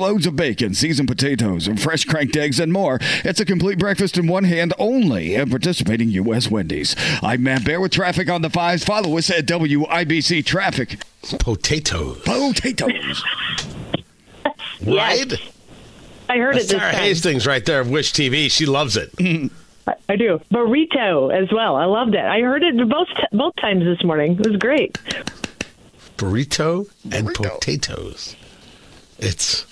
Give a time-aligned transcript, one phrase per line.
[0.00, 2.98] Loads of bacon, seasoned potatoes, and fresh cranked eggs, and more.
[3.24, 6.50] It's a complete breakfast in one hand only at participating U.S.
[6.50, 6.96] Wendy's.
[7.22, 8.82] I'm Matt Bear with traffic on the fives.
[8.82, 10.98] Follow us at WIBC Traffic.
[11.38, 12.20] Potatoes.
[12.24, 13.22] Potatoes.
[14.84, 15.32] Right?
[16.28, 17.00] I heard That's it this Sarah time.
[17.00, 18.50] Hastings right there of Wish TV.
[18.50, 19.10] She loves it.
[19.86, 20.40] I- I do.
[20.52, 21.76] Burrito as well.
[21.76, 22.24] I loved it.
[22.24, 24.32] I heard it both both times this morning.
[24.40, 24.94] It was great.
[26.16, 28.34] Burrito and potatoes.
[29.18, 29.64] It's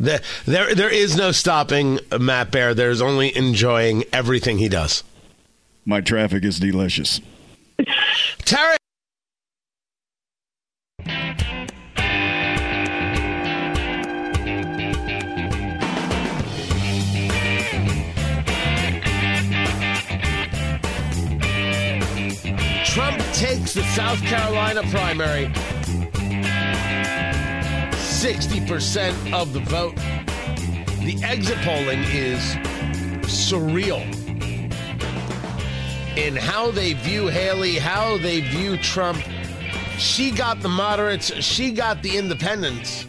[0.00, 0.74] there, there.
[0.74, 2.74] There is no stopping Matt Bear.
[2.74, 5.04] There's only enjoying everything he does.
[5.84, 7.20] My traffic is delicious.
[8.38, 8.76] Terry.
[22.86, 25.52] Trump takes the South Carolina primary.
[28.20, 29.96] 60% of the vote.
[29.96, 32.38] The exit polling is
[33.24, 34.02] surreal
[36.18, 39.22] in how they view Haley, how they view Trump.
[39.96, 43.06] She got the moderates, she got the independents.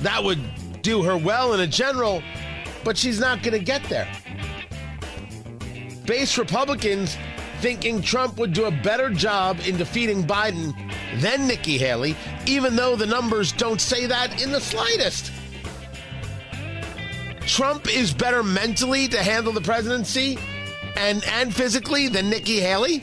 [0.00, 0.40] That would
[0.82, 2.22] do her well in a general,
[2.84, 4.06] but she's not going to get there.
[6.04, 7.16] Base Republicans
[7.62, 10.74] thinking Trump would do a better job in defeating Biden
[11.16, 15.32] than Nikki Haley, even though the numbers don't say that in the slightest.
[17.46, 20.38] Trump is better mentally to handle the presidency
[20.96, 23.02] and and physically than Nikki Haley?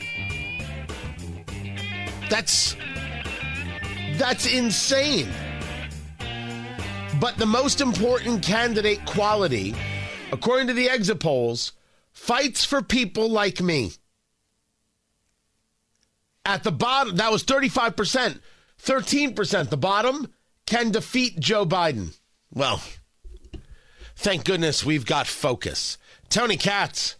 [2.28, 2.76] That's
[4.18, 5.28] that's insane.
[7.20, 9.74] But the most important candidate quality,
[10.32, 11.72] according to the exit polls,
[12.12, 13.92] fights for people like me.
[16.44, 18.40] At the bottom, that was 35%.
[18.82, 19.70] 13%.
[19.70, 20.32] The bottom
[20.66, 22.16] can defeat Joe Biden.
[22.52, 22.82] Well,
[24.16, 25.98] thank goodness we've got focus.
[26.28, 27.16] Tony Katz,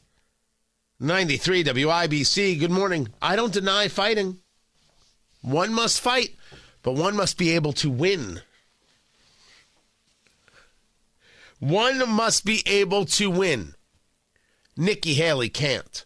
[0.98, 2.58] 93 WIBC.
[2.58, 3.08] Good morning.
[3.20, 4.38] I don't deny fighting.
[5.42, 6.36] One must fight,
[6.82, 8.40] but one must be able to win.
[11.58, 13.74] One must be able to win.
[14.76, 16.04] Nikki Haley can't.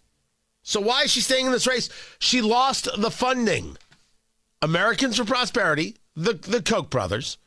[0.66, 1.88] So why is she staying in this race?
[2.19, 3.78] She lost the funding.
[4.60, 7.38] Americans for Prosperity, the the Koch brothers,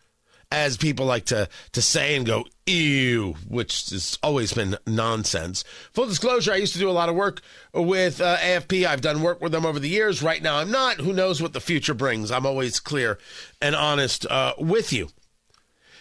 [0.50, 5.66] as people like to to say and go ew, which has always been nonsense.
[5.92, 7.42] Full disclosure: I used to do a lot of work
[7.74, 8.88] with uh, AFP.
[8.88, 10.24] I've done work with them over the years.
[10.24, 11.02] Right now, I'm not.
[11.02, 12.32] Who knows what the future brings?
[12.32, 13.20] I'm always clear
[13.62, 15.10] and honest uh, with you.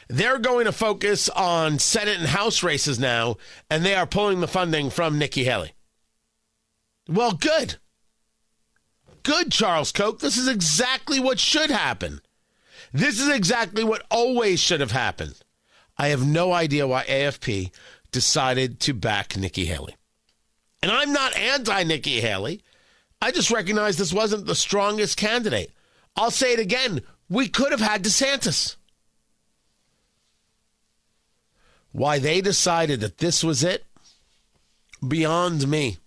[0.09, 4.47] They're going to focus on Senate and House races now, and they are pulling the
[4.47, 5.73] funding from Nikki Haley.
[7.09, 7.77] Well, good.
[9.23, 10.21] Good, Charles Koch.
[10.21, 12.21] This is exactly what should happen.
[12.93, 15.35] This is exactly what always should have happened.
[15.97, 17.71] I have no idea why AFP
[18.13, 19.97] decided to back Nikki Haley.
[20.83, 22.63] And I'm not anti Nikki Haley.
[23.21, 25.73] I just recognize this wasn't the strongest candidate.
[26.17, 27.03] I'll say it again.
[27.29, 28.77] We could have had DeSantis.
[31.91, 33.85] Why they decided that this was it,
[35.07, 35.99] beyond me.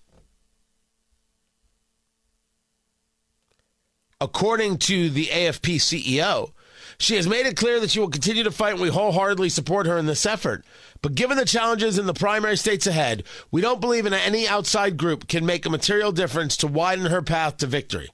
[4.22, 6.52] According to the AFP CEO,
[7.00, 9.88] she has made it clear that she will continue to fight and we wholeheartedly support
[9.88, 10.64] her in this effort.
[11.02, 14.96] But given the challenges in the primary states ahead, we don't believe in any outside
[14.96, 18.10] group can make a material difference to widen her path to victory.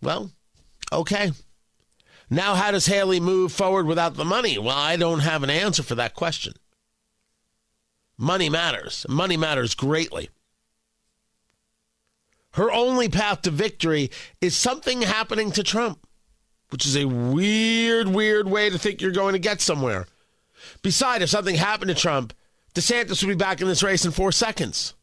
[0.00, 0.30] Well,
[0.92, 1.32] okay.
[2.30, 4.58] Now, how does Haley move forward without the money?
[4.58, 6.54] Well, I don't have an answer for that question.
[8.16, 9.04] Money matters.
[9.08, 10.30] Money matters greatly.
[12.56, 14.10] Her only path to victory
[14.40, 16.06] is something happening to Trump,
[16.70, 20.06] which is a weird, weird way to think you're going to get somewhere.
[20.80, 22.32] Besides, if something happened to Trump,
[22.74, 24.94] DeSantis would be back in this race in four seconds.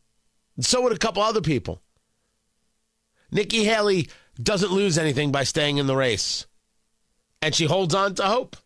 [0.55, 1.79] And so would a couple other people.
[3.31, 4.09] Nikki Haley
[4.41, 6.47] doesn't lose anything by staying in the race,
[7.39, 8.57] and she holds on to hope.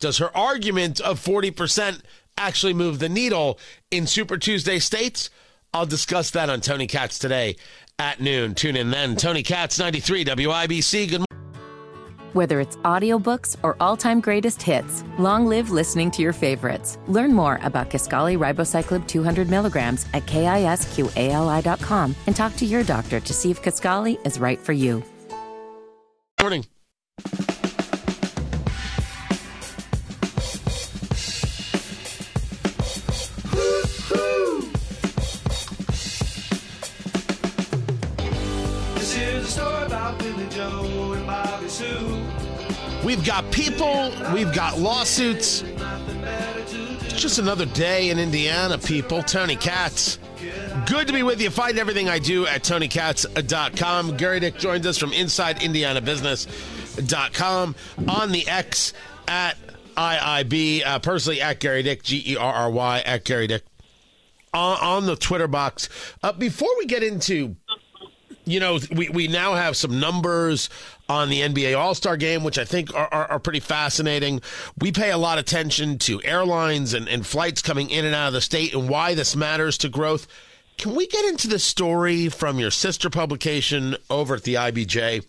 [0.00, 2.00] Does her argument of 40%
[2.36, 3.60] actually move the needle
[3.92, 5.30] in Super Tuesday states?
[5.72, 7.56] I'll discuss that on Tony Katz today
[7.98, 8.54] at noon.
[8.54, 9.16] Tune in then.
[9.16, 11.08] Tony Katz, 93 WIBC.
[11.08, 11.26] Good morning.
[12.32, 16.96] Whether it's audiobooks or all-time greatest hits, long live listening to your favorites.
[17.08, 23.32] Learn more about Kisqali Ribociclib 200 milligrams at kisqali.com and talk to your doctor to
[23.32, 25.02] see if Kisqali is right for you.
[26.40, 26.64] Morning.
[39.10, 42.24] This is a story about Billy Joe and Bobby Sue.
[43.04, 45.64] We've got people, we've got lawsuits.
[45.66, 49.24] It's just another day in Indiana, people.
[49.24, 50.20] Tony Katz.
[50.86, 51.50] Good to be with you.
[51.50, 54.16] Find everything I do at TonyKatz.com.
[54.16, 57.74] Gerry Dick joins us from InsideIndianaBusiness.com
[58.06, 58.92] on the X
[59.26, 59.56] at
[59.96, 63.64] IIB, uh, personally at Gerry Dick, G E R R Y, at Gerry Dick,
[64.54, 65.88] on, on the Twitter box.
[66.22, 67.56] Uh, before we get into
[68.44, 70.68] you know, we, we now have some numbers
[71.08, 74.40] on the NBA All Star game, which I think are, are, are, pretty fascinating.
[74.78, 78.28] We pay a lot of attention to airlines and, and flights coming in and out
[78.28, 80.26] of the state and why this matters to growth.
[80.78, 85.26] Can we get into the story from your sister publication over at the IBJ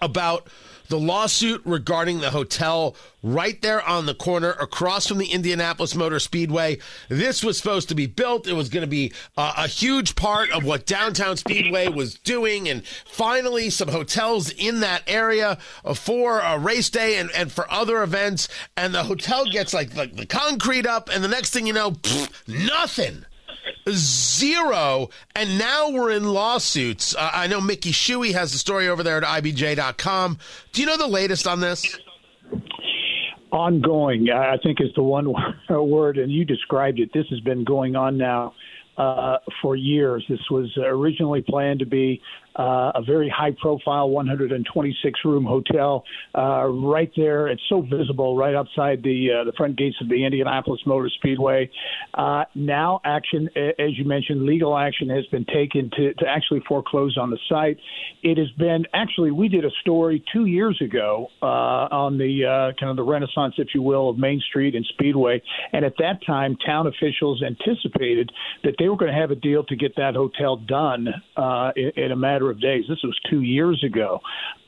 [0.00, 0.46] about
[0.88, 6.20] the lawsuit regarding the hotel right there on the corner across from the Indianapolis Motor
[6.20, 6.78] Speedway.
[7.08, 8.46] This was supposed to be built.
[8.46, 12.68] It was going to be uh, a huge part of what downtown Speedway was doing.
[12.68, 15.58] And finally, some hotels in that area
[15.94, 18.48] for a race day and, and for other events.
[18.76, 21.92] And the hotel gets like, like the concrete up, and the next thing you know,
[21.92, 23.24] pfft, nothing
[23.90, 27.14] zero, and now we're in lawsuits.
[27.14, 30.38] Uh, I know Mickey Shuey has the story over there at IBJ.com.
[30.72, 31.98] Do you know the latest on this?
[33.52, 35.32] Ongoing, I think, is the one
[35.70, 37.10] word, and you described it.
[37.14, 38.54] This has been going on now
[38.96, 40.24] uh, for years.
[40.28, 42.20] This was originally planned to be
[42.56, 46.04] uh, a very high profile 126 room hotel
[46.36, 47.48] uh, right there.
[47.48, 51.70] It's so visible right outside the uh, the front gates of the Indianapolis Motor Speedway.
[52.14, 57.18] Uh, now, action, as you mentioned, legal action has been taken to, to actually foreclose
[57.18, 57.78] on the site.
[58.22, 61.46] It has been actually we did a story two years ago uh,
[61.92, 65.42] on the uh, kind of the renaissance, if you will, of Main Street and Speedway,
[65.72, 68.30] and at that time, town officials anticipated
[68.64, 71.08] that they were going to have a deal to get that hotel done
[71.76, 72.84] in, in a matter of days.
[72.88, 74.20] This was two years ago.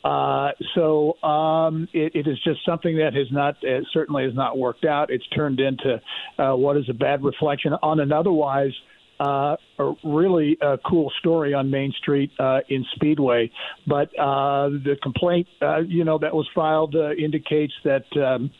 [0.04, 4.56] Uh, so um, it, it is just something that has not uh, certainly has not
[4.56, 5.10] worked out.
[5.10, 6.00] It's turned into
[6.38, 8.72] uh, what is a bad reflection on an otherwise
[9.20, 13.50] uh, a really uh, cool story on Main Street uh, in Speedway.
[13.86, 18.04] But uh, the complaint, uh, you know, that was filed uh, indicates that.
[18.16, 18.50] Um,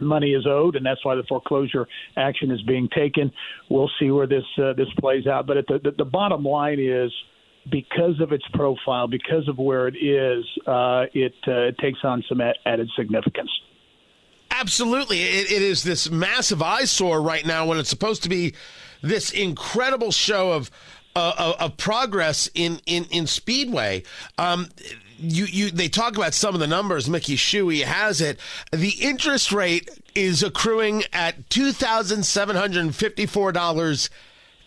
[0.00, 1.86] money is owed, and that's why the foreclosure
[2.16, 3.30] action is being taken.
[3.70, 5.46] We'll see where this uh, this plays out.
[5.46, 7.12] But at the, the the bottom line is
[7.70, 12.40] because of its profile, because of where it is, uh, it, uh, takes on some
[12.66, 13.50] added significance.
[14.50, 15.22] Absolutely.
[15.22, 18.54] It, it is this massive eyesore right now when it's supposed to be
[19.00, 20.70] this incredible show of
[21.14, 24.02] uh, of progress in in in speedway.
[24.38, 24.68] Um,
[25.18, 27.08] you you they talk about some of the numbers.
[27.08, 28.38] Mickey Shuey has it.
[28.72, 34.10] The interest rate is accruing at two thousand seven hundred fifty four dollars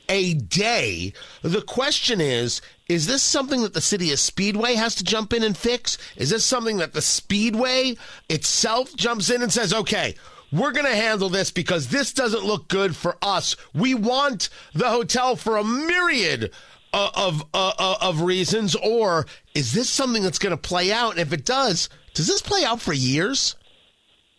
[0.09, 1.13] a day.
[1.41, 5.43] The question is is this something that the city of Speedway has to jump in
[5.43, 5.97] and fix?
[6.17, 7.97] Is this something that the Speedway
[8.29, 10.15] itself jumps in and says, okay,
[10.51, 13.55] we're going to handle this because this doesn't look good for us.
[13.73, 16.51] We want the hotel for a myriad
[16.93, 21.11] of of, of reasons, or is this something that's going to play out?
[21.11, 23.55] And if it does, does this play out for years?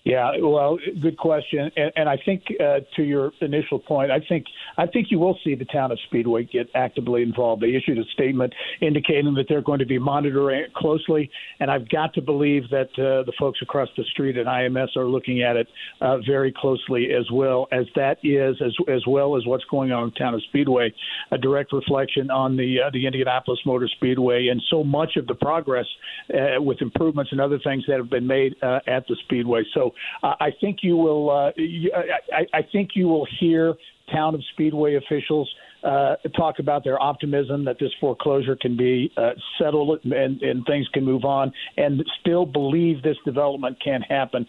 [0.06, 4.46] Yeah, well, good question, and, and I think uh, to your initial point, I think
[4.78, 7.60] I think you will see the town of Speedway get actively involved.
[7.60, 11.88] They issued a statement indicating that they're going to be monitoring it closely, and I've
[11.88, 15.56] got to believe that uh, the folks across the street at IMS are looking at
[15.56, 15.66] it
[16.00, 20.04] uh, very closely as well as that is as as well as what's going on
[20.04, 20.94] in town of Speedway,
[21.32, 25.34] a direct reflection on the uh, the Indianapolis Motor Speedway and so much of the
[25.34, 25.86] progress
[26.32, 29.64] uh, with improvements and other things that have been made uh, at the Speedway.
[29.74, 31.30] So uh, I think you will.
[31.30, 31.90] Uh, you,
[32.32, 33.74] I, I think you will hear
[34.12, 39.30] town of Speedway officials uh, talk about their optimism that this foreclosure can be uh,
[39.58, 44.46] settled and, and things can move on, and still believe this development can happen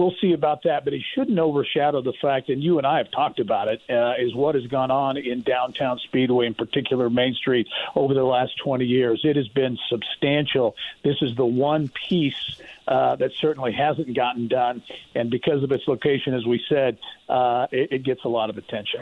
[0.00, 0.84] we'll see about that.
[0.84, 4.14] But it shouldn't overshadow the fact, and you and I have talked about it, uh,
[4.18, 8.56] is what has gone on in downtown Speedway, in particular Main Street, over the last
[8.64, 9.20] 20 years.
[9.24, 10.74] It has been substantial.
[11.04, 14.82] This is the one piece uh, that certainly hasn't gotten done,
[15.14, 16.98] and because of its location, as we said,
[17.28, 18.99] uh, it, it gets a lot of attention.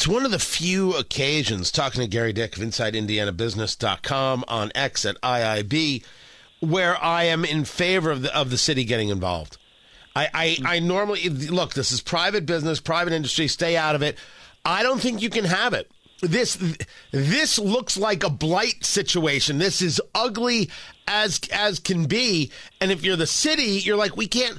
[0.00, 5.20] It's one of the few occasions, talking to Gerry Dick of InsideIndianaBusiness.com on X at
[5.20, 6.02] IIB,
[6.60, 9.58] where I am in favor of the of the city getting involved.
[10.16, 11.74] I, I, I normally look.
[11.74, 13.46] This is private business, private industry.
[13.46, 14.16] Stay out of it.
[14.64, 15.90] I don't think you can have it.
[16.20, 16.58] This
[17.12, 19.58] this looks like a blight situation.
[19.58, 20.70] This is ugly
[21.08, 22.50] as as can be.
[22.80, 24.58] And if you're the city, you're like, we can't.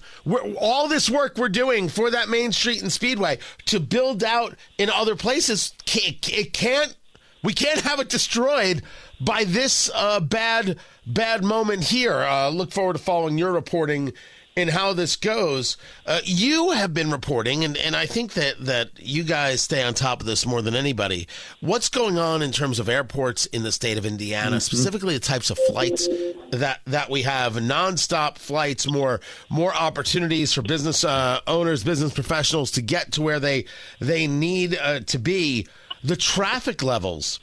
[0.58, 4.90] All this work we're doing for that Main Street and Speedway to build out in
[4.90, 6.96] other places, it can't.
[7.44, 8.84] We can't have it destroyed
[9.20, 12.22] by this uh, bad bad moment here.
[12.22, 14.14] Uh, look forward to following your reporting
[14.56, 15.78] in how this goes.
[16.06, 19.94] Uh, you have been reporting, and, and I think that, that you guys stay on
[19.94, 21.28] top of this more than anybody.
[21.62, 24.60] What's going on in terms of airports in the state of Indiana, mm-hmm.
[24.60, 26.08] specifically the types of flights
[26.52, 32.72] that, that we have, nonstop flights, more more opportunities for business uh, owners, business professionals
[32.72, 33.66] to get to where they
[34.00, 35.68] they need uh, to be.
[36.04, 37.40] The traffic levels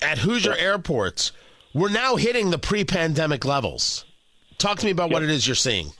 [0.00, 1.32] at Hoosier airports,
[1.74, 4.04] we're now hitting the pre-pandemic levels.
[4.56, 5.92] Talk to me about what it is you're seeing.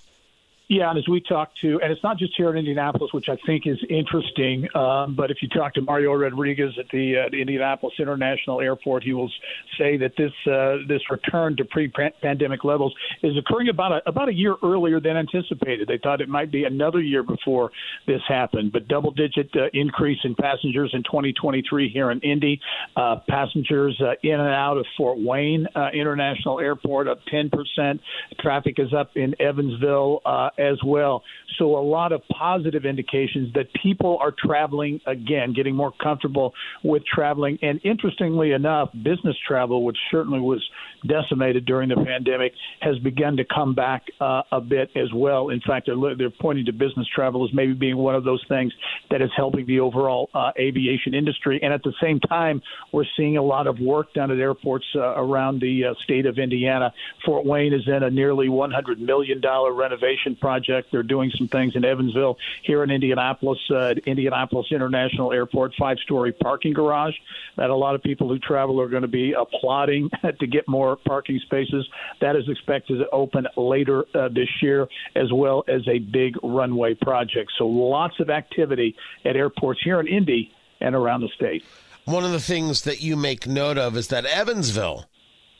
[0.68, 3.38] Yeah, and as we talk to, and it's not just here in Indianapolis, which I
[3.46, 7.94] think is interesting, um, but if you talk to Mario Rodriguez at the, uh, Indianapolis
[7.98, 9.30] International Airport, he will
[9.78, 14.34] say that this uh, this return to pre-pandemic levels is occurring about a, about a
[14.34, 15.88] year earlier than anticipated.
[15.88, 17.70] They thought it might be another year before
[18.06, 22.60] this happened, but double-digit uh, increase in passengers in 2023 here in Indy.
[22.94, 28.02] Uh, passengers uh, in and out of Fort Wayne uh, International Airport up 10 percent.
[28.38, 30.20] Traffic is up in Evansville
[30.58, 31.22] as well.
[31.58, 36.52] So a lot of positive indications that people are traveling again, getting more comfortable
[36.84, 37.58] with traveling.
[37.62, 40.64] And interestingly enough, business travel, which certainly was
[41.06, 45.50] decimated during the pandemic, has begun to come back uh, a bit as well.
[45.50, 48.72] In fact, they're, they're pointing to business travel as maybe being one of those things
[49.10, 51.60] that is helping the overall uh, aviation industry.
[51.62, 52.62] And at the same time,
[52.92, 56.38] we're seeing a lot of work done at airports uh, around the uh, state of
[56.38, 56.92] Indiana.
[57.24, 60.88] Fort Wayne is in a nearly $100 million renovation project.
[60.92, 66.32] They're doing some things in Evansville, here in Indianapolis, uh, Indianapolis International Airport, five story
[66.32, 67.14] parking garage
[67.56, 70.96] that a lot of people who travel are going to be applauding to get more
[70.96, 71.86] parking spaces.
[72.20, 76.94] That is expected to open later uh, this year, as well as a big runway
[76.94, 77.52] project.
[77.58, 81.64] So lots of activity at airports here in Indy and around the state.
[82.04, 85.04] One of the things that you make note of is that Evansville,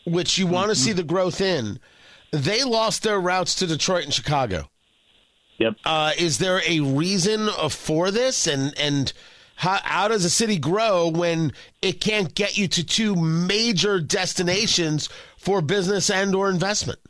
[0.06, 0.84] which you want to mm-hmm.
[0.84, 1.78] see the growth in,
[2.32, 4.70] they lost their routes to Detroit and Chicago.
[5.58, 5.74] Yep.
[5.84, 8.46] Uh, is there a reason for this?
[8.46, 9.12] And and
[9.58, 15.08] how, how does a city grow when it can't get you to two major destinations
[15.36, 17.00] for business and or investment?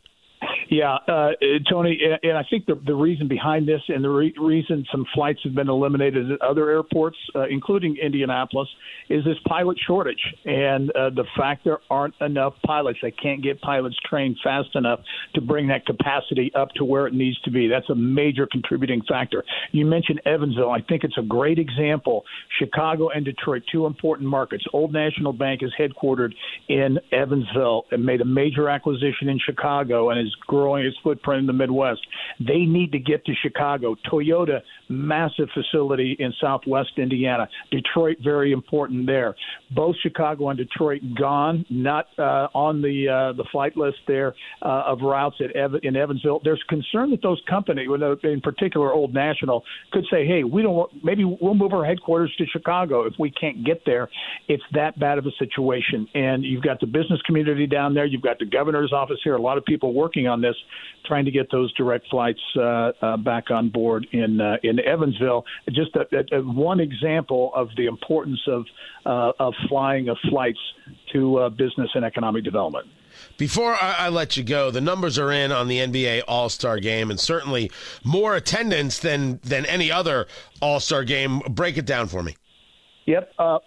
[0.69, 1.31] Yeah, uh,
[1.67, 5.39] Tony, and I think the, the reason behind this and the re- reason some flights
[5.43, 8.67] have been eliminated at other airports, uh, including Indianapolis,
[9.09, 12.99] is this pilot shortage and uh, the fact there aren't enough pilots.
[13.01, 14.99] They can't get pilots trained fast enough
[15.33, 17.67] to bring that capacity up to where it needs to be.
[17.67, 19.43] That's a major contributing factor.
[19.71, 20.69] You mentioned Evansville.
[20.69, 22.23] I think it's a great example.
[22.59, 24.65] Chicago and Detroit, two important markets.
[24.71, 26.33] Old National Bank is headquartered
[26.67, 30.35] in Evansville and made a major acquisition in Chicago and is
[30.85, 32.01] its footprint in the Midwest.
[32.39, 33.95] They need to get to Chicago.
[34.11, 37.47] Toyota, massive facility in Southwest Indiana.
[37.71, 39.35] Detroit, very important there.
[39.71, 44.83] Both Chicago and Detroit gone, not uh, on the uh, the flight list there uh,
[44.87, 46.41] of routes at Ev- in Evansville.
[46.43, 47.87] There's concern that those companies,
[48.23, 50.75] in particular Old National, could say, "Hey, we don't.
[50.75, 54.09] Want, maybe we'll move our headquarters to Chicago if we can't get there."
[54.47, 58.05] It's that bad of a situation, and you've got the business community down there.
[58.05, 59.35] You've got the governor's office here.
[59.35, 60.48] A lot of people working on this,
[61.05, 65.45] trying to get those direct flights uh, uh, back on board in uh, in Evansville.
[65.71, 68.65] Just a, a one example of the importance of
[69.05, 70.59] uh, of flying of flights
[71.13, 72.87] to uh, business and economic development.
[73.37, 76.79] Before I, I, let you go, the numbers are in on the NBA All Star
[76.79, 77.71] Game, and certainly
[78.03, 80.27] more attendance than than any other
[80.61, 81.39] All Star Game.
[81.49, 82.35] Break it down for me.
[83.09, 83.31] Yep.
[83.39, 83.57] Uh,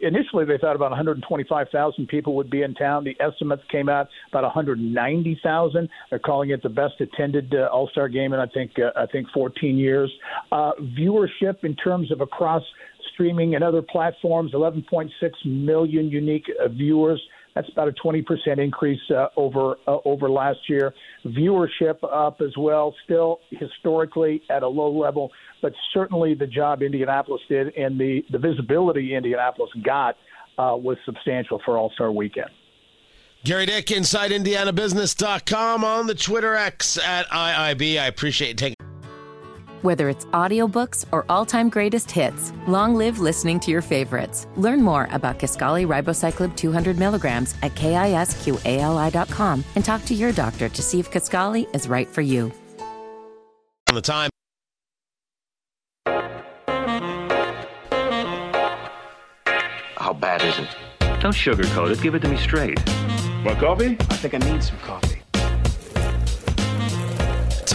[0.00, 3.02] initially, they thought about 125,000 people would be in town.
[3.02, 5.88] The estimates came out about 190,000.
[6.08, 9.06] They're calling it the best attended uh, All Star game in I think uh, I
[9.06, 10.08] think 14 years.
[10.52, 12.62] Uh, viewership in terms of across
[13.12, 15.10] streaming and other platforms, 11.6
[15.44, 17.20] million unique uh, viewers.
[17.56, 18.22] That's about a 20%
[18.58, 20.92] increase uh, over uh, over last year.
[21.24, 25.32] Viewership up as well, still historically at a low level,
[25.62, 30.16] but certainly the job Indianapolis did and the, the visibility Indianapolis got
[30.58, 32.50] uh, was substantial for All Star Weekend.
[33.42, 37.98] Gerry Dick, InsideIndianaBusiness.com on the Twitter X at IIB.
[37.98, 38.75] I appreciate taking
[39.86, 44.48] Whether it's audiobooks or all-time greatest hits, long live listening to your favorites.
[44.56, 50.82] Learn more about Kisqali Ribociclib 200 milligrams at kisqali.com and talk to your doctor to
[50.82, 52.50] see if Kisqali is right for you.
[53.88, 54.28] On the time.
[59.96, 60.68] How bad is it?
[61.20, 62.02] Don't sugarcoat it.
[62.02, 62.84] Give it to me straight.
[63.44, 63.96] Want coffee?
[64.00, 65.15] I think I need some coffee.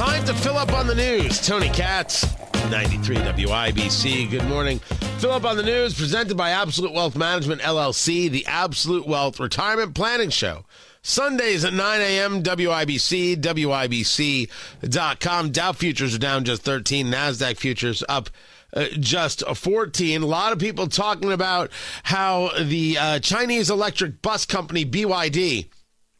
[0.01, 1.39] Time to fill up on the news.
[1.46, 2.25] Tony Katz,
[2.72, 4.31] 93 WIBC.
[4.31, 4.79] Good morning.
[5.20, 9.93] Fill up on the news presented by Absolute Wealth Management LLC, the Absolute Wealth Retirement
[9.93, 10.65] Planning Show.
[11.03, 12.41] Sundays at 9 a.m.
[12.41, 15.51] WIBC, WIBC.com.
[15.51, 17.05] Dow futures are down just 13.
[17.05, 18.31] NASDAQ futures up
[18.74, 20.24] uh, just 14.
[20.24, 21.70] A lot of people talking about
[22.01, 25.67] how the uh, Chinese electric bus company BYD,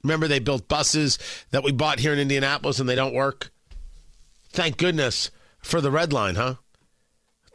[0.04, 1.18] remember they built buses
[1.50, 3.52] that we bought here in Indianapolis and they don't work?
[4.52, 5.32] Thank goodness
[5.62, 6.56] for the red line, huh?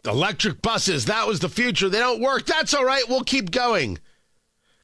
[0.05, 1.88] Electric buses, that was the future.
[1.88, 2.47] They don't work.
[2.47, 3.09] That's all right.
[3.09, 3.99] We'll keep going.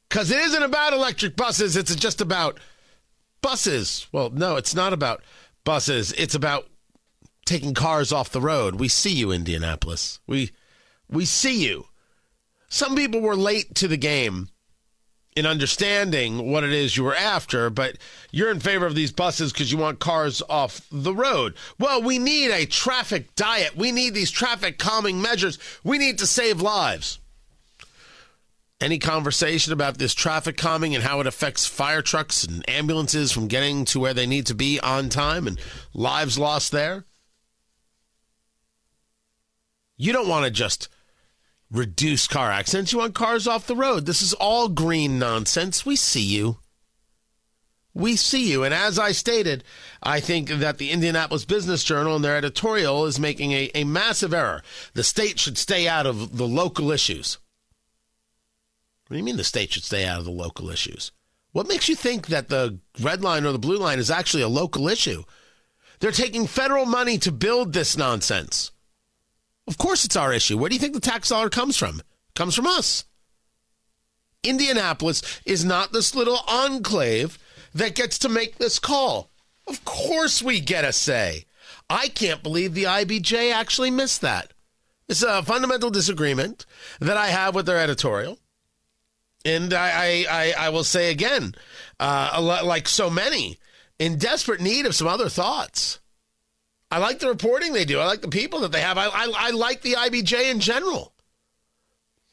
[0.09, 2.59] Because it isn't about electric buses, it's just about
[3.40, 4.07] buses.
[4.12, 5.23] Well, no, it's not about
[5.64, 6.12] buses.
[6.12, 6.69] It's about
[7.47, 8.78] taking cars off the road.
[8.78, 10.21] We see you, Indianapolis.
[10.26, 10.52] We
[11.09, 11.87] we see you.
[12.69, 14.49] Some people were late to the game
[15.35, 17.97] in understanding what it is you were after, but
[18.31, 21.55] you're in favor of these buses because you want cars off the road.
[21.79, 23.77] Well, we need a traffic diet.
[23.77, 25.59] We need these traffic calming measures.
[25.83, 27.19] We need to save lives.
[28.81, 33.47] Any conversation about this traffic calming and how it affects fire trucks and ambulances from
[33.47, 35.59] getting to where they need to be on time and
[35.95, 37.05] lives lost there?
[39.97, 40.89] You don't want to just
[41.73, 42.93] reduce car accidents.
[42.93, 44.07] You want cars off the road.
[44.07, 45.87] This is all green nonsense.
[45.87, 46.59] We see you.
[47.95, 48.64] We see you.
[48.64, 49.64] And as I stated,
[50.02, 54.33] I think that the Indianapolis Business Journal and their editorial is making a, a massive
[54.33, 54.62] error.
[54.95, 57.38] The state should stay out of the local issues.
[59.07, 61.12] What do you mean the state should stay out of the local issues?
[61.52, 64.49] What makes you think that the red line or the blue line is actually a
[64.49, 65.25] local issue?
[66.00, 68.72] They're taking federal money to build this nonsense.
[69.66, 70.59] Of course it's our issue.
[70.59, 72.01] Where do you think the tax dollar comes from?
[72.01, 73.05] It comes from us.
[74.42, 77.38] Indianapolis is not this little enclave
[77.75, 79.31] that gets to make this call.
[79.66, 81.46] Of course we get a say.
[81.88, 84.53] I can't believe the IBJ actually missed that.
[85.09, 86.66] It's a fundamental disagreement
[87.01, 88.38] that I have with their editorial.
[89.44, 91.55] And I, I, I, will say again,
[91.98, 93.59] uh, like so many,
[93.98, 95.98] in desperate need of some other thoughts.
[96.92, 98.00] I like the reporting they do.
[98.00, 98.98] I like the people that they have.
[98.98, 101.14] I, I, I like the IBJ in general.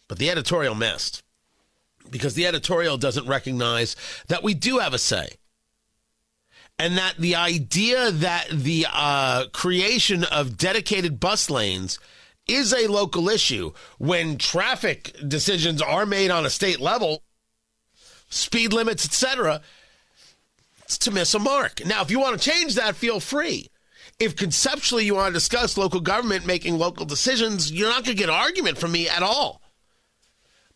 [0.09, 1.23] But the editorial missed
[2.11, 3.95] because the editorial doesn't recognize
[4.27, 5.29] that we do have a say.
[6.77, 11.97] And that the idea that the uh, creation of dedicated bus lanes
[12.45, 17.23] is a local issue when traffic decisions are made on a state level,
[18.27, 19.61] speed limits, etc.,
[20.81, 21.85] it's to miss a mark.
[21.85, 23.69] Now, if you want to change that, feel free
[24.19, 28.21] if conceptually you want to discuss local government making local decisions, you're not going to
[28.21, 29.61] get argument from me at all.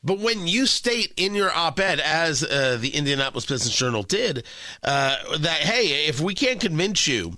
[0.03, 4.45] But when you state in your op ed, as uh, the Indianapolis Business Journal did,
[4.83, 7.37] uh, that, hey, if we can't convince you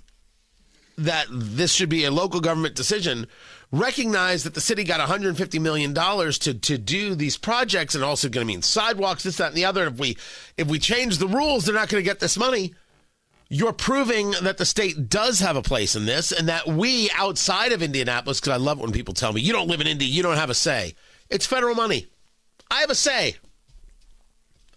[0.98, 3.26] that this should be a local government decision,
[3.70, 8.46] recognize that the city got $150 million to, to do these projects and also going
[8.46, 9.86] to mean sidewalks, this, that, and the other.
[9.86, 10.16] If we,
[10.56, 12.74] if we change the rules, they're not going to get this money
[13.48, 17.72] you're proving that the state does have a place in this and that we outside
[17.72, 20.06] of Indianapolis, because I love it when people tell me, you don't live in Indy,
[20.06, 20.94] you don't have a say.
[21.30, 22.06] It's federal money.
[22.70, 23.36] I have a say.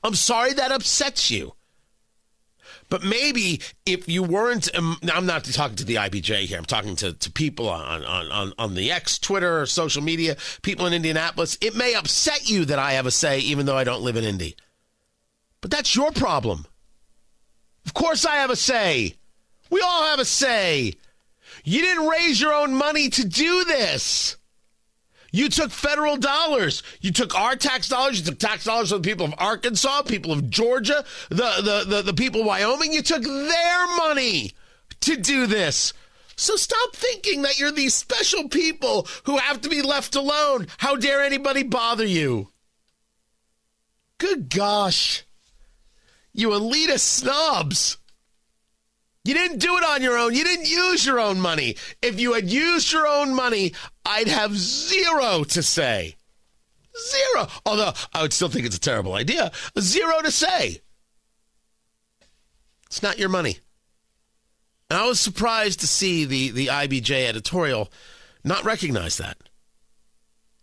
[0.03, 1.53] I'm sorry that upsets you.
[2.89, 6.57] But maybe if you weren't, um, I'm not talking to the IBJ here.
[6.57, 10.87] I'm talking to, to people on, on, on, on the X, Twitter, social media, people
[10.87, 11.57] in Indianapolis.
[11.61, 14.23] It may upset you that I have a say, even though I don't live in
[14.23, 14.55] Indy.
[15.61, 16.65] But that's your problem.
[17.89, 19.15] Of course, I have a say.
[19.71, 20.93] We all have a say.
[21.63, 24.37] You didn't raise your own money to do this.
[25.31, 26.83] You took federal dollars.
[27.01, 28.19] You took our tax dollars.
[28.19, 32.01] You took tax dollars from the people of Arkansas, people of Georgia, the, the, the,
[32.03, 32.93] the people of Wyoming.
[32.93, 34.51] You took their money
[34.99, 35.91] to do this.
[36.35, 40.67] So stop thinking that you're these special people who have to be left alone.
[40.77, 42.49] How dare anybody bother you?
[44.19, 45.23] Good gosh.
[46.33, 47.97] You elitist snobs.
[49.25, 50.33] You didn't do it on your own.
[50.33, 51.75] You didn't use your own money.
[52.01, 53.73] If you had used your own money,
[54.05, 56.15] I'd have zero to say.
[56.97, 57.47] Zero.
[57.65, 59.51] Although I would still think it's a terrible idea.
[59.79, 60.81] Zero to say.
[62.87, 63.59] It's not your money.
[64.89, 67.91] And I was surprised to see the, the IBJ editorial
[68.43, 69.37] not recognize that.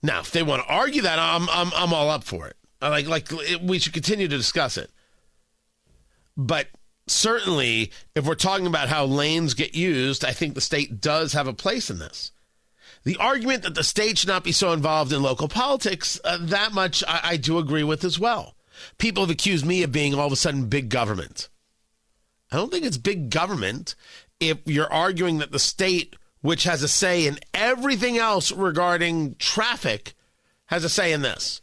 [0.02, 2.56] Now, if they want to argue that, I'm I'm I'm all up for it.
[2.80, 3.28] I like like
[3.62, 4.90] we should continue to discuss it.
[6.36, 6.68] But
[7.06, 11.46] certainly, if we're talking about how lanes get used, I think the state does have
[11.46, 12.32] a place in this.
[13.04, 16.72] The argument that the state should not be so involved in local politics, uh, that
[16.72, 18.56] much I, I do agree with as well.
[18.98, 21.48] People have accused me of being all of a sudden big government.
[22.50, 23.94] I don't think it's big government
[24.40, 30.14] if you're arguing that the state, which has a say in everything else regarding traffic,
[30.66, 31.62] has a say in this.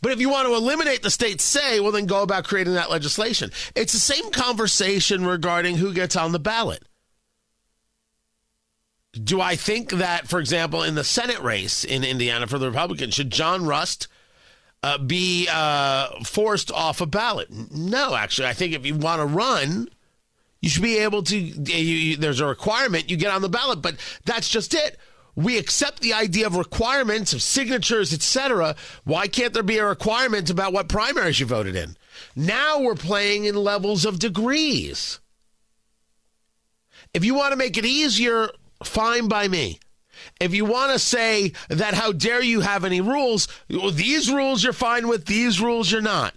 [0.00, 2.90] But if you want to eliminate the state's say, well, then go about creating that
[2.90, 3.50] legislation.
[3.74, 6.82] It's the same conversation regarding who gets on the ballot.
[9.12, 13.14] Do I think that, for example, in the Senate race in Indiana for the Republicans,
[13.14, 14.08] should John Rust
[14.82, 17.48] uh, be uh, forced off a ballot?
[17.50, 18.48] No, actually.
[18.48, 19.88] I think if you want to run,
[20.60, 21.36] you should be able to.
[21.36, 24.98] You, you, there's a requirement, you get on the ballot, but that's just it.
[25.36, 28.76] We accept the idea of requirements, of signatures, etc.
[29.04, 31.96] Why can't there be a requirement about what primaries you voted in?
[32.36, 35.20] Now we're playing in levels of degrees.
[37.12, 38.50] If you want to make it easier,
[38.82, 39.80] fine by me.
[40.40, 44.62] If you want to say that how dare you have any rules, well, these rules
[44.62, 46.34] you're fine with, these rules you're not.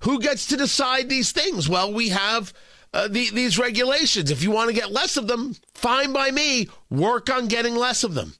[0.00, 1.68] Who gets to decide these things?
[1.68, 2.52] Well, we have
[2.92, 4.30] uh, the, these regulations.
[4.30, 6.68] If you want to get less of them, fine by me.
[6.90, 8.34] Work on getting less of them.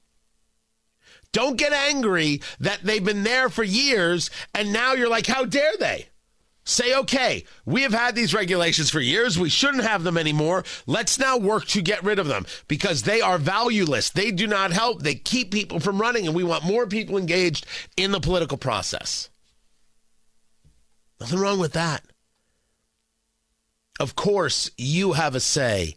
[1.31, 5.77] Don't get angry that they've been there for years and now you're like, how dare
[5.79, 6.07] they?
[6.63, 9.39] Say, okay, we have had these regulations for years.
[9.39, 10.63] We shouldn't have them anymore.
[10.85, 14.11] Let's now work to get rid of them because they are valueless.
[14.11, 15.01] They do not help.
[15.01, 17.65] They keep people from running, and we want more people engaged
[17.97, 19.29] in the political process.
[21.19, 22.03] Nothing wrong with that.
[23.99, 25.95] Of course, you have a say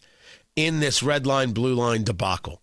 [0.56, 2.62] in this red line, blue line debacle.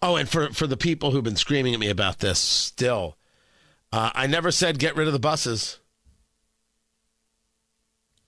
[0.00, 3.16] Oh, and for, for the people who've been screaming at me about this still,
[3.92, 5.80] uh, I never said get rid of the buses.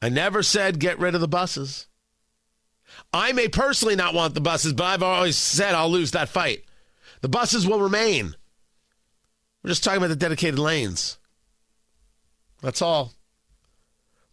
[0.02, 1.86] I never said get rid of the buses.
[3.12, 6.64] I may personally not want the buses, but I've always said I'll lose that fight.
[7.20, 8.34] The buses will remain.
[9.62, 11.18] We're just talking about the dedicated lanes.
[12.60, 13.12] That's all.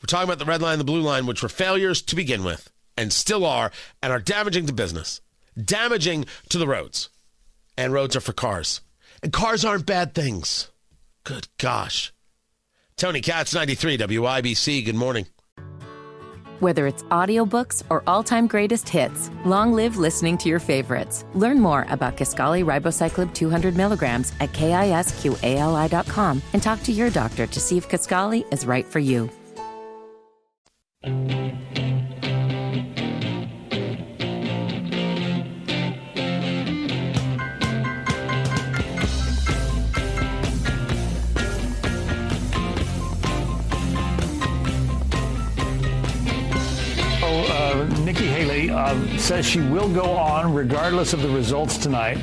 [0.01, 2.43] We're talking about the red line and the blue line, which were failures to begin
[2.43, 5.21] with and still are and are damaging to business,
[5.63, 7.09] damaging to the roads.
[7.77, 8.81] And roads are for cars.
[9.23, 10.71] And cars aren't bad things.
[11.23, 12.11] Good gosh.
[12.97, 14.85] Tony Katz, 93 WIBC.
[14.85, 15.27] Good morning.
[16.59, 21.25] Whether it's audiobooks or all-time greatest hits, long live listening to your favorites.
[21.33, 27.59] Learn more about Kisqali Ribociclib 200 milligrams at kisqali.com and talk to your doctor to
[27.59, 29.27] see if Kisqali is right for you.
[31.03, 31.09] Uh,
[48.03, 52.19] Nikki Haley uh, says she will go on regardless of the results tonight.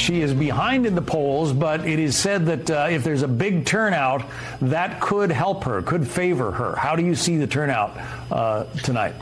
[0.00, 3.28] She is behind in the polls, but it is said that uh, if there's a
[3.28, 4.22] big turnout,
[4.62, 6.74] that could help her, could favor her.
[6.74, 7.96] How do you see the turnout
[8.30, 9.14] uh, tonight?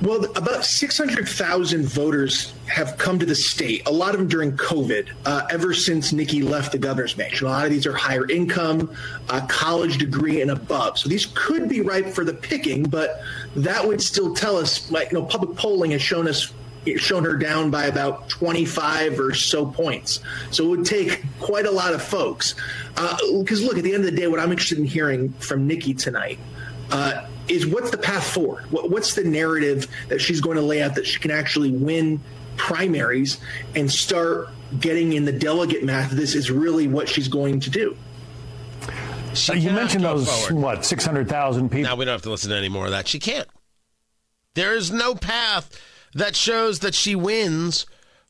[0.00, 5.10] Well, about 600,000 voters have come to the state, a lot of them during COVID,
[5.26, 7.46] uh, ever since Nikki left the governor's mansion.
[7.46, 8.90] A lot of these are higher income,
[9.28, 10.98] a college degree and above.
[10.98, 13.20] So these could be ripe for the picking, but
[13.54, 16.52] that would still tell us, like, you know, public polling has shown us
[16.96, 20.20] shown her down by about 25 or so points.
[20.50, 22.54] So it would take quite a lot of folks.
[22.94, 25.66] Because uh, look, at the end of the day, what I'm interested in hearing from
[25.66, 26.38] Nikki tonight
[26.90, 28.70] uh, is what's the path forward?
[28.70, 32.20] What, what's the narrative that she's going to lay out that she can actually win
[32.56, 33.38] primaries
[33.74, 36.10] and start getting in the delegate math?
[36.10, 37.96] This is really what she's going to do.
[39.34, 40.62] So you mentioned those forward.
[40.62, 41.84] what six hundred thousand people.
[41.84, 43.08] Now we don't have to listen to any more of that.
[43.08, 43.48] She can't.
[44.54, 45.70] There is no path
[46.14, 47.86] that shows that she wins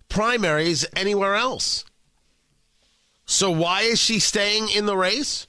[0.09, 1.85] primaries anywhere else.
[3.25, 5.47] So why is she staying in the race?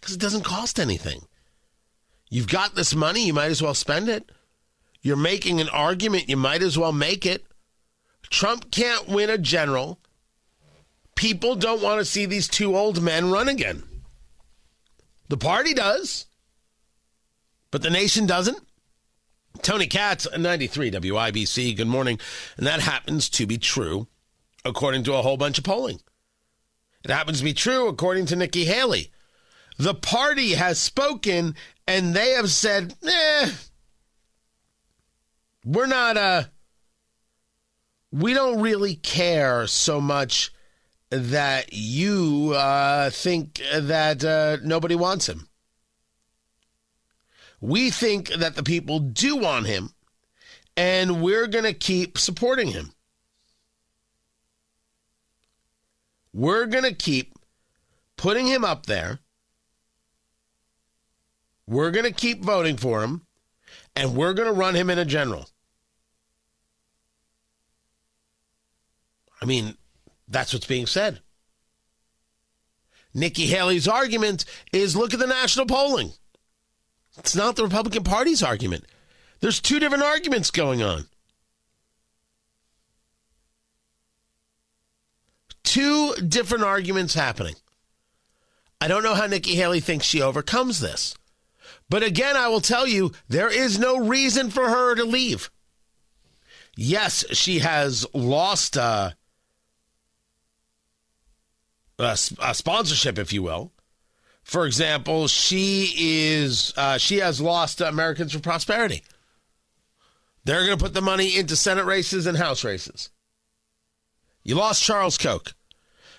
[0.00, 1.22] Because it doesn't cost anything.
[2.30, 4.30] You've got this money, you might as well spend it.
[5.00, 7.46] You're making an argument, you might as well make it.
[8.30, 10.00] Trump can't win a general.
[11.14, 13.82] People don't want to see these two old men run again.
[15.28, 16.26] The party does,
[17.70, 18.67] but the nation doesn't.
[19.62, 22.18] Tony Katz, 93 WIBC, good morning.
[22.56, 24.06] And that happens to be true
[24.64, 26.00] according to a whole bunch of polling.
[27.04, 29.10] It happens to be true according to Nikki Haley.
[29.78, 31.54] The party has spoken
[31.86, 33.50] and they have said, eh,
[35.64, 36.44] we're not uh
[38.10, 40.50] we don't really care so much
[41.10, 45.47] that you uh, think that uh, nobody wants him.
[47.60, 49.90] We think that the people do want him,
[50.76, 52.92] and we're going to keep supporting him.
[56.32, 57.34] We're going to keep
[58.16, 59.18] putting him up there.
[61.66, 63.26] We're going to keep voting for him,
[63.96, 65.48] and we're going to run him in a general.
[69.42, 69.76] I mean,
[70.28, 71.20] that's what's being said.
[73.14, 76.12] Nikki Haley's argument is look at the national polling.
[77.16, 78.84] It's not the Republican Party's argument.
[79.40, 81.06] There's two different arguments going on.
[85.62, 87.54] Two different arguments happening.
[88.80, 91.16] I don't know how Nikki Haley thinks she overcomes this.
[91.90, 95.50] But again, I will tell you, there is no reason for her to leave.
[96.76, 99.10] Yes, she has lost uh,
[101.98, 103.72] a, a sponsorship, if you will.
[104.48, 109.02] For example, she is uh, she has lost Americans for Prosperity.
[110.44, 113.10] They're going to put the money into Senate races and House races.
[114.42, 115.52] You lost Charles Koch.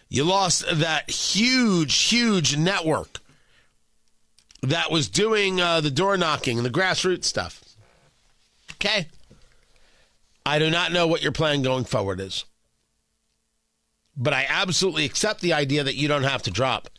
[0.09, 3.17] You lost that huge, huge network
[4.61, 7.63] that was doing uh, the door knocking and the grassroots stuff.
[8.73, 9.07] Okay.
[10.45, 12.45] I do not know what your plan going forward is.
[14.15, 16.89] But I absolutely accept the idea that you don't have to drop.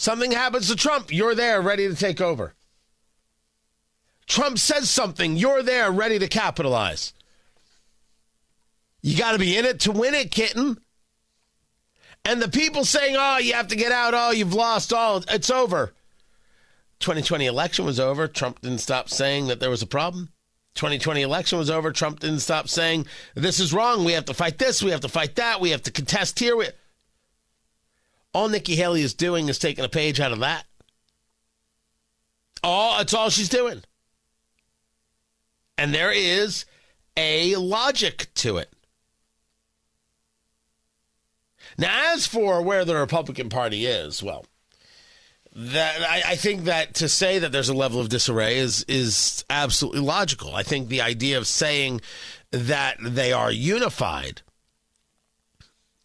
[0.00, 2.54] Something happens to Trump, you're there ready to take over.
[4.26, 7.12] Trump says something, you're there ready to capitalize.
[9.02, 10.78] You got to be in it to win it, kitten.
[12.24, 15.50] And the people saying, oh, you have to get out, oh, you've lost all, it's
[15.50, 15.92] over.
[17.00, 18.26] 2020 election was over.
[18.26, 20.30] Trump didn't stop saying that there was a problem.
[20.76, 21.92] 2020 election was over.
[21.92, 24.06] Trump didn't stop saying, this is wrong.
[24.06, 24.82] We have to fight this.
[24.82, 25.60] We have to fight that.
[25.60, 26.56] We have to contest here.
[26.56, 26.68] We...
[28.32, 30.64] All Nikki Haley is doing is taking a page out of that.
[32.62, 33.82] All, that's all she's doing.
[35.76, 36.66] And there is
[37.16, 38.72] a logic to it.
[41.78, 44.44] Now, as for where the Republican Party is, well,
[45.54, 49.44] that I, I, think that to say that there's a level of disarray is is
[49.50, 50.54] absolutely logical.
[50.54, 52.02] I think the idea of saying
[52.50, 54.42] that they are unified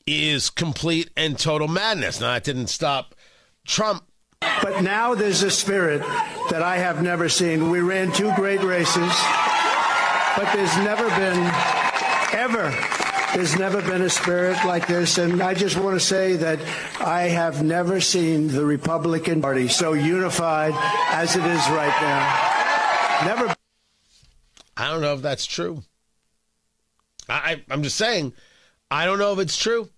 [0.07, 2.19] is complete and total madness.
[2.19, 3.15] Now, that didn't stop
[3.65, 4.03] Trump.
[4.61, 6.01] But now there's a spirit
[6.49, 7.71] that I have never seen.
[7.71, 9.11] We ran two great races,
[10.37, 11.51] but there's never been,
[12.33, 12.71] ever,
[13.33, 15.17] there's never been a spirit like this.
[15.17, 16.59] And I just want to say that
[16.99, 20.73] I have never seen the Republican Party so unified
[21.11, 23.25] as it is right now.
[23.25, 23.55] Never.
[24.77, 25.83] I don't know if that's true.
[27.27, 28.33] I, I'm just saying,
[28.91, 29.89] I don't know if it's true.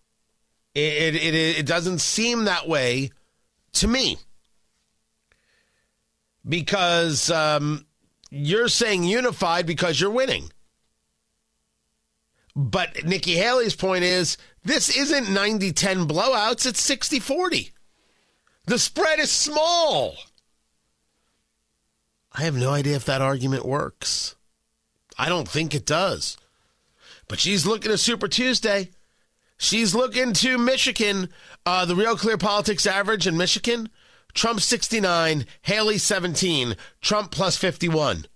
[0.77, 3.09] It, it, it, it doesn't seem that way
[3.73, 4.17] to me.
[6.47, 7.87] Because um,
[8.29, 10.51] you're saying unified because you're winning.
[12.55, 17.71] But Nikki Haley's point is this isn't 90 10 blowouts, it's 60 40.
[18.65, 20.15] The spread is small.
[22.33, 24.35] I have no idea if that argument works.
[25.17, 26.37] I don't think it does.
[27.27, 28.91] But she's looking at Super Tuesday.
[29.57, 31.29] She's looking to Michigan,
[31.65, 33.89] uh, the Real Clear Politics average in Michigan.
[34.33, 38.27] Trump 69, Haley 17, Trump plus 51.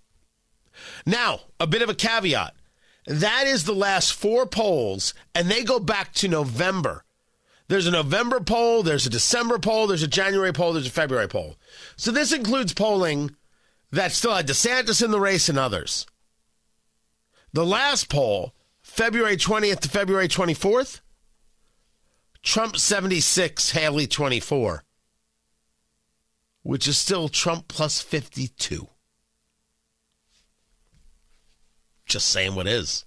[1.05, 2.55] Now, a bit of a caveat.
[3.05, 7.05] That is the last four polls, and they go back to November.
[7.67, 11.27] There's a November poll, there's a December poll, there's a January poll, there's a February
[11.27, 11.55] poll.
[11.95, 13.35] So this includes polling
[13.91, 16.05] that still had DeSantis in the race and others.
[17.53, 21.01] The last poll, February 20th to February 24th,
[22.43, 24.83] Trump 76, Haley 24,
[26.63, 28.87] which is still Trump plus 52.
[32.05, 33.05] Just saying what is.